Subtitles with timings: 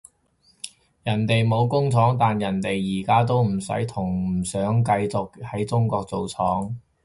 [1.03, 6.75] 人哋冇工廠，但人哋而家都唔使同唔想繼續喺中國做廠